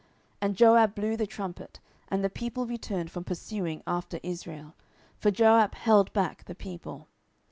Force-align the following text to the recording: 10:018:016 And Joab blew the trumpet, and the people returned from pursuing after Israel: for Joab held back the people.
10:018:016 0.01 0.09
And 0.41 0.55
Joab 0.55 0.95
blew 0.95 1.15
the 1.15 1.27
trumpet, 1.27 1.79
and 2.07 2.23
the 2.23 2.29
people 2.31 2.65
returned 2.65 3.11
from 3.11 3.23
pursuing 3.23 3.83
after 3.85 4.19
Israel: 4.23 4.73
for 5.19 5.29
Joab 5.29 5.75
held 5.75 6.11
back 6.11 6.45
the 6.45 6.55
people. 6.55 7.07